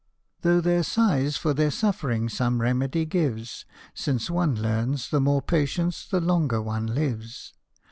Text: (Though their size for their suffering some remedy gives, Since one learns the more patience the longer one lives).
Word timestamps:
(Though 0.41 0.61
their 0.61 0.81
size 0.81 1.37
for 1.37 1.53
their 1.53 1.69
suffering 1.69 2.27
some 2.27 2.59
remedy 2.59 3.05
gives, 3.05 3.65
Since 3.93 4.31
one 4.31 4.55
learns 4.59 5.11
the 5.11 5.21
more 5.21 5.43
patience 5.43 6.07
the 6.07 6.19
longer 6.19 6.59
one 6.59 6.87
lives). 6.87 7.53